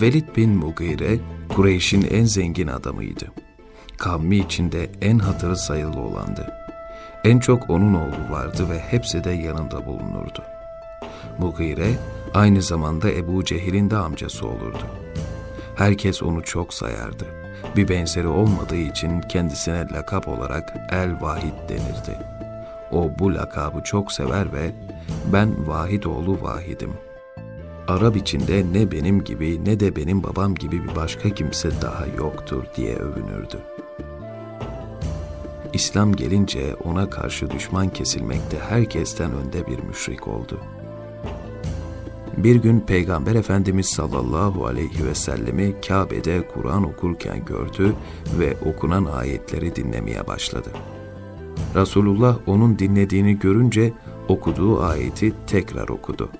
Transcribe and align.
Velid 0.00 0.36
bin 0.36 0.50
Mugire, 0.50 1.18
Kureyş'in 1.48 2.02
en 2.10 2.24
zengin 2.24 2.66
adamıydı. 2.66 3.24
Kavmi 3.98 4.36
içinde 4.36 4.90
en 5.02 5.18
hatırı 5.18 5.56
sayılı 5.56 6.00
olandı. 6.00 6.52
En 7.24 7.38
çok 7.38 7.70
onun 7.70 7.94
oğlu 7.94 8.30
vardı 8.30 8.70
ve 8.70 8.78
hepsi 8.78 9.24
de 9.24 9.30
yanında 9.30 9.86
bulunurdu. 9.86 10.42
Mugire, 11.38 11.90
aynı 12.34 12.62
zamanda 12.62 13.10
Ebu 13.10 13.44
Cehil'in 13.44 13.90
de 13.90 13.96
amcası 13.96 14.46
olurdu. 14.46 14.86
Herkes 15.76 16.22
onu 16.22 16.42
çok 16.42 16.74
sayardı. 16.74 17.24
Bir 17.76 17.88
benzeri 17.88 18.28
olmadığı 18.28 18.76
için 18.76 19.20
kendisine 19.20 19.86
lakap 19.92 20.28
olarak 20.28 20.74
El 20.90 21.20
Vahid 21.20 21.68
denirdi. 21.68 22.18
O 22.92 23.10
bu 23.18 23.34
lakabı 23.34 23.82
çok 23.82 24.12
sever 24.12 24.52
ve 24.52 24.70
ben 25.32 25.68
Vahid 25.68 26.04
oğlu 26.04 26.42
Vahid'im. 26.42 26.92
Arap 27.88 28.16
içinde 28.16 28.64
ne 28.72 28.90
benim 28.90 29.24
gibi 29.24 29.64
ne 29.64 29.80
de 29.80 29.96
benim 29.96 30.22
babam 30.22 30.54
gibi 30.54 30.84
bir 30.84 30.96
başka 30.96 31.30
kimse 31.30 31.70
daha 31.82 32.06
yoktur 32.06 32.64
diye 32.76 32.96
övünürdü. 32.96 33.58
İslam 35.72 36.12
gelince 36.16 36.74
ona 36.74 37.10
karşı 37.10 37.50
düşman 37.50 37.88
kesilmekte 37.88 38.58
herkesten 38.58 39.32
önde 39.32 39.66
bir 39.66 39.78
müşrik 39.78 40.28
oldu. 40.28 40.60
Bir 42.36 42.56
gün 42.56 42.80
Peygamber 42.80 43.34
Efendimiz 43.34 43.86
sallallahu 43.86 44.66
aleyhi 44.66 45.06
ve 45.06 45.14
sellemi 45.14 45.80
Kabe'de 45.80 46.48
Kur'an 46.48 46.84
okurken 46.84 47.44
gördü 47.44 47.94
ve 48.38 48.56
okunan 48.66 49.04
ayetleri 49.04 49.76
dinlemeye 49.76 50.26
başladı. 50.26 50.70
Resulullah 51.74 52.38
onun 52.46 52.78
dinlediğini 52.78 53.38
görünce 53.38 53.92
okuduğu 54.28 54.82
ayeti 54.82 55.32
tekrar 55.46 55.88
okudu. 55.88 56.30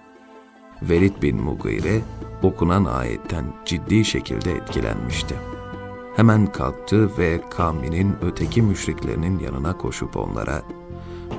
Velid 0.82 1.22
bin 1.22 1.42
Mugire 1.42 2.00
okunan 2.42 2.84
ayetten 2.84 3.44
ciddi 3.64 4.04
şekilde 4.04 4.52
etkilenmişti. 4.52 5.34
Hemen 6.16 6.46
kalktı 6.46 7.18
ve 7.18 7.40
kavminin 7.50 8.16
öteki 8.22 8.62
müşriklerinin 8.62 9.38
yanına 9.38 9.78
koşup 9.78 10.16
onlara 10.16 10.62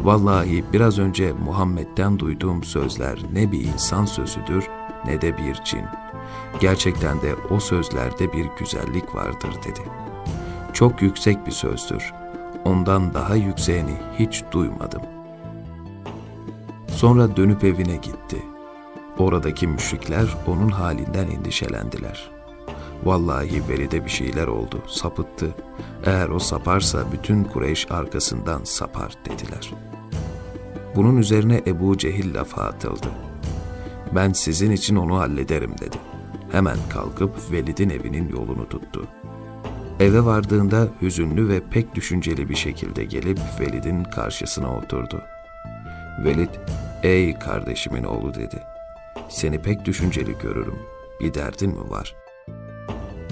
Vallahi 0.04 0.64
biraz 0.74 1.00
önce 1.00 1.34
Muhammed'den 1.34 2.20
duyduğum 2.20 2.64
sözler 2.64 3.20
ne 3.34 3.52
bir 3.52 3.64
insan 3.64 4.06
sözüdür 4.06 4.68
ne 5.06 5.22
de 5.22 5.38
bir 5.38 5.54
cin. 5.66 5.86
Gerçekten 6.60 7.22
de 7.22 7.36
o 7.50 7.60
sözlerde 7.60 8.34
bir 8.34 8.46
güzellik 8.60 9.16
vardır 9.16 9.50
dedi. 9.66 9.82
Çok 10.74 11.02
yüksek 11.02 11.46
bir 11.46 11.52
sözdür. 11.52 12.14
Ondan 12.66 13.14
daha 13.14 13.36
yükseğini 13.36 13.98
hiç 14.20 14.44
duymadım. 14.52 15.02
Sonra 16.88 17.36
dönüp 17.36 17.64
evine 17.64 17.96
gitti. 17.96 18.55
Oradaki 19.20 19.68
müşrikler 19.68 20.26
onun 20.48 20.70
halinden 20.70 21.28
endişelendiler. 21.28 22.32
Vallahi 23.04 23.70
Velid'e 23.70 24.06
bir 24.06 24.10
şeyler 24.10 24.48
oldu, 24.48 24.82
sapıttı. 24.88 25.56
Eğer 26.06 26.30
o 26.30 26.40
saparsa 26.40 27.12
bütün 27.12 27.44
Kureyş 27.44 27.92
arkasından 27.92 28.64
sapar 28.64 29.14
dediler. 29.26 29.72
Bunun 30.96 31.18
üzerine 31.18 31.62
Ebu 31.68 31.98
Cehil 31.98 32.36
lafa 32.36 32.62
atıldı. 32.62 33.08
Ben 34.16 34.34
sizin 34.34 34.72
için 34.72 34.96
onu 34.96 35.18
hallederim 35.20 35.78
dedi. 35.82 35.98
Hemen 36.52 36.78
kalkıp 36.90 37.52
Velid'in 37.52 37.90
evinin 37.90 38.30
yolunu 38.30 38.70
tuttu. 38.70 39.08
Eve 40.00 40.26
vardığında 40.26 40.88
hüzünlü 41.02 41.50
ve 41.50 41.60
pek 41.72 41.96
düşünceli 41.96 42.50
bir 42.50 42.56
şekilde 42.56 43.04
gelip 43.04 43.40
Velid'in 43.60 44.04
karşısına 44.04 44.78
oturdu. 44.78 45.22
Velid, 46.24 46.50
''Ey 47.04 47.40
kardeşimin 47.40 48.04
oğlu'' 48.04 48.36
dedi. 48.36 48.75
''Seni 49.30 49.62
pek 49.62 49.86
düşünceli 49.86 50.38
görürüm. 50.38 50.80
Bir 51.20 51.34
derdin 51.34 51.70
mi 51.70 51.90
var?'' 51.90 52.16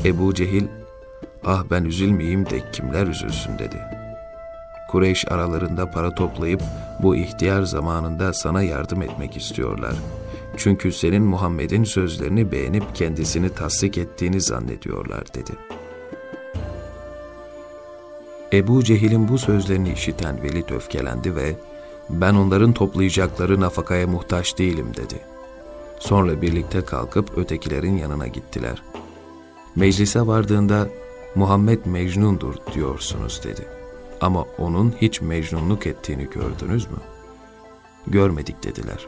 Ebu 0.06 0.34
Cehil, 0.34 0.68
''Ah 1.46 1.64
ben 1.72 1.84
üzülmeyeyim 1.84 2.50
de 2.50 2.72
kimler 2.72 3.08
üzülsün'' 3.08 3.60
dedi. 3.60 3.78
Kureyş 4.92 5.32
aralarında 5.32 5.92
para 5.92 6.16
toplayıp 6.16 6.62
bu 7.00 7.16
ihtiyar 7.16 7.64
zamanında 7.64 8.34
sana 8.34 8.62
yardım 8.64 9.02
etmek 9.02 9.38
istiyorlar. 9.38 9.94
Çünkü 10.58 10.92
senin 10.92 11.24
Muhammed'in 11.24 11.84
sözlerini 11.84 12.52
beğenip 12.52 12.96
kendisini 12.96 13.50
tasdik 13.50 13.98
ettiğini 13.98 14.42
zannediyorlar 14.42 15.24
dedi. 15.34 15.52
Ebu 18.54 18.84
Cehil'in 18.84 19.28
bu 19.28 19.38
sözlerini 19.38 19.94
işiten 19.94 20.44
Velid 20.44 20.70
öfkelendi 20.70 21.36
ve 21.36 21.56
ben 22.10 22.34
onların 22.34 22.74
toplayacakları 22.74 23.62
nafakaya 23.62 24.08
muhtaç 24.08 24.58
değilim 24.58 24.88
dedi. 24.98 25.33
Sonra 26.04 26.42
birlikte 26.42 26.82
kalkıp 26.82 27.38
ötekilerin 27.38 27.98
yanına 27.98 28.28
gittiler. 28.28 28.84
Meclise 29.76 30.28
vardığında 30.28 30.88
Muhammed 31.36 31.86
Mecnun'dur 31.86 32.56
diyorsunuz 32.74 33.42
dedi. 33.44 33.68
Ama 34.22 34.46
onun 34.58 34.94
hiç 35.02 35.22
mecnunluk 35.22 35.88
ettiğini 35.88 36.30
gördünüz 36.30 36.88
mü? 36.92 36.98
Görmedik 38.08 38.64
dediler. 38.64 39.08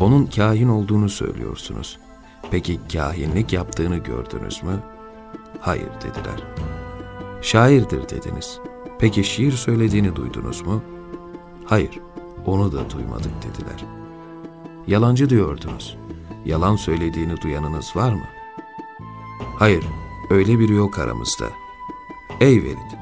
Onun 0.00 0.26
kahin 0.26 0.68
olduğunu 0.68 1.08
söylüyorsunuz. 1.08 1.98
Peki 2.50 2.80
kahinlik 2.92 3.52
yaptığını 3.52 3.96
gördünüz 3.96 4.62
mü? 4.62 4.82
Hayır 5.60 5.90
dediler. 5.96 6.44
Şairdir 7.42 8.08
dediniz. 8.08 8.58
Peki 8.98 9.24
şiir 9.24 9.52
söylediğini 9.52 10.16
duydunuz 10.16 10.62
mu? 10.62 10.82
Hayır, 11.64 12.00
onu 12.46 12.72
da 12.72 12.90
duymadık 12.90 13.32
dediler. 13.42 13.84
Yalancı 14.86 15.30
diyordunuz. 15.30 15.96
Yalan 16.44 16.76
söylediğini 16.76 17.40
duyanınız 17.40 17.96
var 17.96 18.12
mı? 18.12 18.26
Hayır, 19.58 19.84
öyle 20.30 20.58
biri 20.58 20.72
yok 20.72 20.98
aramızda. 20.98 21.46
Ey 22.40 22.62
Velid, 22.62 22.92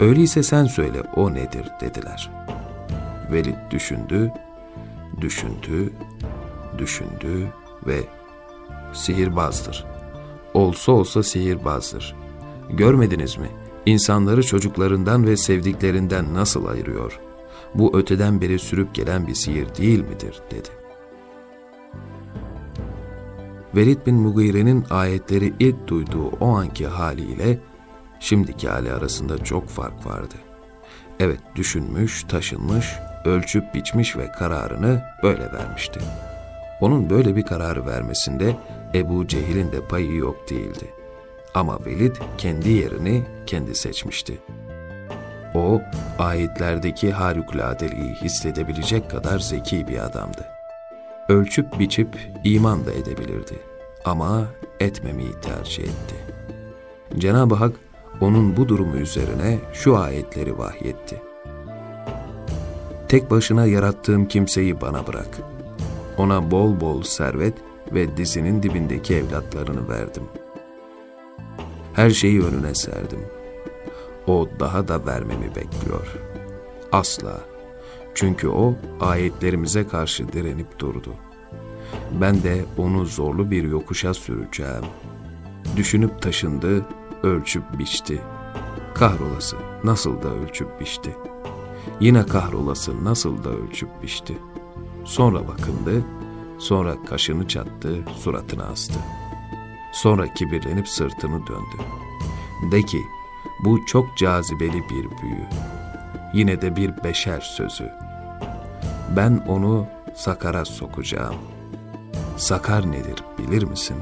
öyleyse 0.00 0.42
sen 0.42 0.64
söyle 0.64 1.02
o 1.16 1.34
nedir 1.34 1.68
dediler. 1.80 2.30
Velid 3.32 3.56
düşündü, 3.70 4.32
düşündü, 5.20 5.92
düşündü 6.78 7.48
ve 7.86 8.00
sihirbazdır. 8.92 9.84
Olsa 10.54 10.92
olsa 10.92 11.22
sihirbazdır. 11.22 12.16
Görmediniz 12.70 13.36
mi? 13.38 13.48
İnsanları 13.86 14.42
çocuklarından 14.42 15.26
ve 15.26 15.36
sevdiklerinden 15.36 16.34
nasıl 16.34 16.66
ayırıyor? 16.66 17.20
Bu 17.74 17.98
öteden 17.98 18.40
beri 18.40 18.58
sürüp 18.58 18.94
gelen 18.94 19.26
bir 19.26 19.34
sihir 19.34 19.74
değil 19.74 20.00
midir? 20.00 20.42
dedi. 20.50 20.83
Velid 23.76 24.06
bin 24.06 24.14
Mugire'nin 24.14 24.84
ayetleri 24.90 25.54
ilk 25.58 25.86
duyduğu 25.86 26.28
o 26.40 26.48
anki 26.48 26.86
haliyle 26.86 27.58
şimdiki 28.20 28.68
hali 28.68 28.92
arasında 28.92 29.44
çok 29.44 29.68
fark 29.68 30.06
vardı. 30.06 30.34
Evet 31.20 31.40
düşünmüş, 31.54 32.24
taşınmış, 32.24 32.94
ölçüp 33.24 33.74
biçmiş 33.74 34.16
ve 34.16 34.32
kararını 34.32 35.02
böyle 35.22 35.52
vermişti. 35.52 36.00
Onun 36.80 37.10
böyle 37.10 37.36
bir 37.36 37.42
kararı 37.42 37.86
vermesinde 37.86 38.56
Ebu 38.94 39.26
Cehil'in 39.26 39.72
de 39.72 39.80
payı 39.80 40.14
yok 40.14 40.50
değildi. 40.50 40.90
Ama 41.54 41.78
Velid 41.86 42.16
kendi 42.38 42.68
yerini 42.68 43.22
kendi 43.46 43.74
seçmişti. 43.74 44.38
O, 45.54 45.82
ayetlerdeki 46.18 47.12
harikuladeliği 47.12 48.14
hissedebilecek 48.14 49.10
kadar 49.10 49.38
zeki 49.38 49.88
bir 49.88 49.98
adamdı. 49.98 50.53
Ölçüp 51.28 51.78
biçip 51.78 52.08
iman 52.44 52.86
da 52.86 52.92
edebilirdi. 52.92 53.58
Ama 54.04 54.46
etmemeyi 54.80 55.32
tercih 55.42 55.82
etti. 55.82 56.14
Cenab-ı 57.18 57.54
Hak 57.54 57.72
onun 58.20 58.56
bu 58.56 58.68
durumu 58.68 58.96
üzerine 58.96 59.58
şu 59.72 59.96
ayetleri 59.96 60.58
vahyetti. 60.58 61.22
Tek 63.08 63.30
başına 63.30 63.66
yarattığım 63.66 64.28
kimseyi 64.28 64.80
bana 64.80 65.06
bırak. 65.06 65.38
Ona 66.18 66.50
bol 66.50 66.80
bol 66.80 67.02
servet 67.02 67.54
ve 67.94 68.16
dizinin 68.16 68.62
dibindeki 68.62 69.14
evlatlarını 69.14 69.88
verdim. 69.88 70.24
Her 71.92 72.10
şeyi 72.10 72.42
önüne 72.42 72.74
serdim. 72.74 73.20
O 74.26 74.48
daha 74.60 74.88
da 74.88 75.06
vermemi 75.06 75.48
bekliyor. 75.48 76.18
Asla. 76.92 77.53
Çünkü 78.14 78.48
o 78.48 78.74
ayetlerimize 79.00 79.86
karşı 79.86 80.32
direnip 80.32 80.78
durdu. 80.78 81.14
Ben 82.20 82.42
de 82.42 82.64
onu 82.78 83.06
zorlu 83.06 83.50
bir 83.50 83.62
yokuşa 83.62 84.14
süreceğim. 84.14 84.84
Düşünüp 85.76 86.22
taşındı, 86.22 86.86
ölçüp 87.22 87.78
biçti. 87.78 88.20
Kahrolası 88.94 89.56
nasıl 89.84 90.22
da 90.22 90.28
ölçüp 90.28 90.80
biçti. 90.80 91.16
Yine 92.00 92.26
kahrolası 92.26 93.04
nasıl 93.04 93.44
da 93.44 93.50
ölçüp 93.50 94.02
biçti. 94.02 94.38
Sonra 95.04 95.48
bakındı, 95.48 96.04
sonra 96.58 96.96
kaşını 97.04 97.48
çattı, 97.48 98.04
suratını 98.16 98.66
astı. 98.66 98.98
Sonra 99.92 100.34
kibirlenip 100.34 100.88
sırtını 100.88 101.46
döndü. 101.46 101.82
De 102.72 102.82
ki, 102.82 103.00
bu 103.64 103.86
çok 103.86 104.16
cazibeli 104.16 104.82
bir 104.90 105.22
büyü 105.22 105.48
yine 106.34 106.60
de 106.60 106.76
bir 106.76 107.04
beşer 107.04 107.40
sözü. 107.40 107.92
Ben 109.16 109.42
onu 109.48 109.86
Sakar'a 110.14 110.64
sokacağım. 110.64 111.34
Sakar 112.36 112.92
nedir 112.92 113.24
bilir 113.38 113.62
misin? 113.62 113.96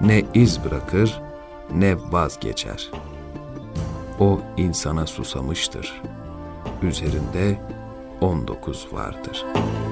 Ne 0.00 0.22
iz 0.34 0.64
bırakır 0.64 1.20
ne 1.74 1.96
vazgeçer. 2.12 2.90
O 4.20 4.40
insana 4.56 5.06
susamıştır. 5.06 6.02
Üzerinde 6.82 7.60
19 8.20 8.88
vardır.'' 8.92 9.83